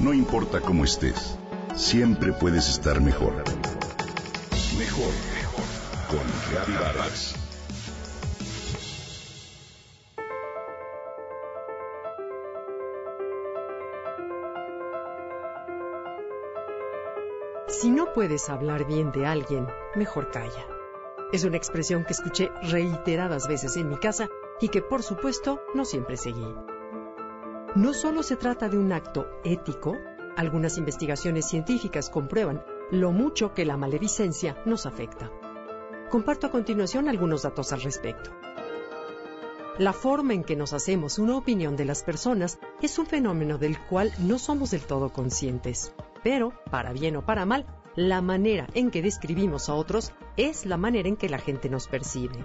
[0.00, 1.36] No importa cómo estés,
[1.76, 3.34] siempre puedes estar mejor.
[4.78, 5.64] Mejor, mejor.
[6.08, 7.34] Con Vargas.
[17.68, 20.66] Si no puedes hablar bien de alguien, mejor calla.
[21.30, 24.30] Es una expresión que escuché reiteradas veces en mi casa
[24.62, 26.54] y que por supuesto no siempre seguí.
[27.76, 29.96] No solo se trata de un acto ético,
[30.36, 35.30] algunas investigaciones científicas comprueban lo mucho que la maledicencia nos afecta.
[36.10, 38.32] Comparto a continuación algunos datos al respecto.
[39.78, 43.78] La forma en que nos hacemos una opinión de las personas es un fenómeno del
[43.78, 48.90] cual no somos del todo conscientes, pero, para bien o para mal, la manera en
[48.90, 52.44] que describimos a otros es la manera en que la gente nos percibe.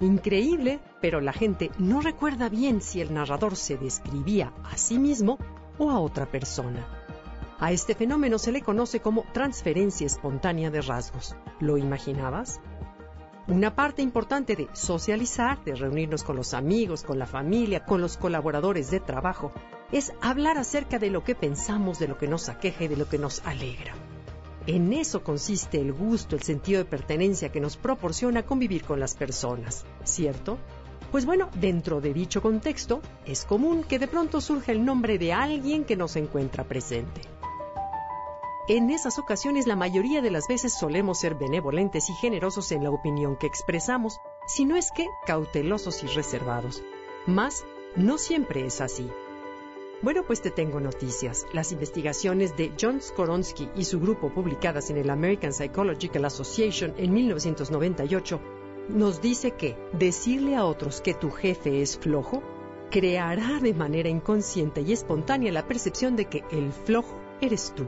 [0.00, 5.38] Increíble, pero la gente no recuerda bien si el narrador se describía a sí mismo
[5.78, 6.86] o a otra persona.
[7.58, 11.36] A este fenómeno se le conoce como transferencia espontánea de rasgos.
[11.58, 12.60] ¿Lo imaginabas?
[13.46, 18.16] Una parte importante de socializar, de reunirnos con los amigos, con la familia, con los
[18.16, 19.52] colaboradores de trabajo,
[19.92, 23.06] es hablar acerca de lo que pensamos, de lo que nos aqueja y de lo
[23.06, 23.92] que nos alegra.
[24.66, 29.14] En eso consiste el gusto, el sentido de pertenencia que nos proporciona convivir con las
[29.14, 30.58] personas, ¿cierto?
[31.10, 35.32] Pues bueno, dentro de dicho contexto, es común que de pronto surja el nombre de
[35.32, 37.22] alguien que no se encuentra presente.
[38.68, 42.90] En esas ocasiones la mayoría de las veces solemos ser benevolentes y generosos en la
[42.90, 46.82] opinión que expresamos, si no es que cautelosos y reservados.
[47.26, 47.64] Mas,
[47.96, 49.10] no siempre es así.
[50.02, 51.46] Bueno, pues te tengo noticias.
[51.52, 57.12] Las investigaciones de John Skoronsky y su grupo publicadas en el American Psychological Association en
[57.12, 58.40] 1998
[58.88, 62.42] nos dice que decirle a otros que tu jefe es flojo
[62.90, 67.86] creará de manera inconsciente y espontánea la percepción de que el flojo eres tú.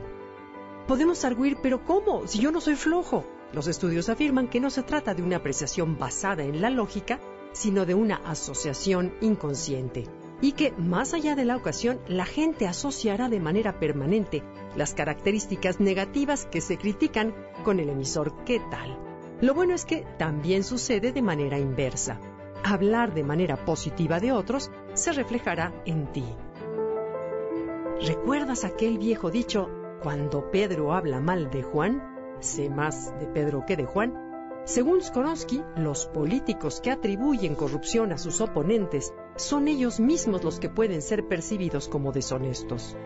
[0.86, 2.26] Podemos arguir, pero ¿cómo?
[2.28, 3.24] Si yo no soy flojo.
[3.54, 7.20] Los estudios afirman que no se trata de una apreciación basada en la lógica,
[7.52, 10.04] sino de una asociación inconsciente
[10.42, 14.42] y que, más allá de la ocasión, la gente asociará de manera permanente
[14.76, 17.32] las características negativas que se critican
[17.64, 18.98] con el emisor ¿qué tal?
[19.40, 22.20] Lo bueno es que también sucede de manera inversa.
[22.64, 26.24] Hablar de manera positiva de otros se reflejará en ti.
[28.04, 29.70] ¿Recuerdas aquel viejo dicho,
[30.02, 34.31] cuando Pedro habla mal de Juan, sé más de Pedro que de Juan?
[34.64, 40.68] Según Skoronsky, los políticos que atribuyen corrupción a sus oponentes son ellos mismos los que
[40.68, 42.96] pueden ser percibidos como deshonestos.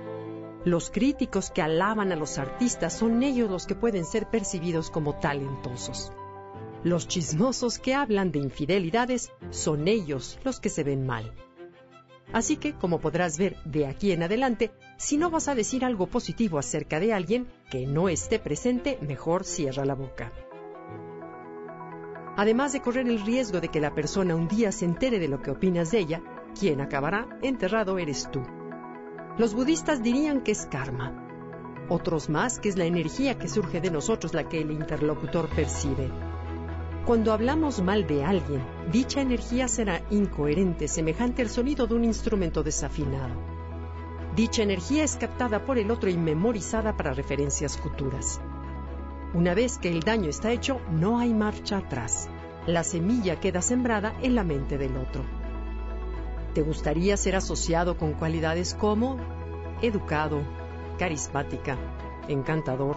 [0.66, 5.18] Los críticos que alaban a los artistas son ellos los que pueden ser percibidos como
[5.18, 6.12] talentosos.
[6.84, 11.32] Los chismosos que hablan de infidelidades son ellos los que se ven mal.
[12.34, 16.06] Así que, como podrás ver de aquí en adelante, si no vas a decir algo
[16.06, 20.32] positivo acerca de alguien que no esté presente, mejor cierra la boca
[22.36, 25.42] además de correr el riesgo de que la persona un día se entere de lo
[25.42, 26.22] que opinas de ella,
[26.58, 28.42] quien acabará enterrado eres tú.
[29.38, 31.26] Los budistas dirían que es karma,
[31.88, 36.10] otros más que es la energía que surge de nosotros la que el interlocutor percibe.
[37.04, 38.60] Cuando hablamos mal de alguien,
[38.90, 43.34] dicha energía será incoherente, semejante al sonido de un instrumento desafinado.
[44.34, 48.40] Dicha energía es captada por el otro y memorizada para referencias futuras.
[49.36, 52.26] Una vez que el daño está hecho, no hay marcha atrás.
[52.66, 55.22] La semilla queda sembrada en la mente del otro.
[56.54, 59.18] ¿Te gustaría ser asociado con cualidades como
[59.82, 60.40] educado,
[60.98, 61.76] carismática,
[62.28, 62.96] encantador,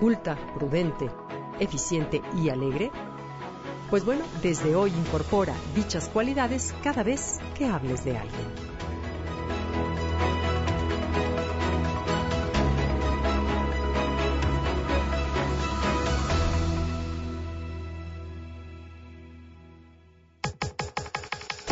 [0.00, 1.08] culta, prudente,
[1.60, 2.90] eficiente y alegre?
[3.88, 8.76] Pues bueno, desde hoy incorpora dichas cualidades cada vez que hables de alguien.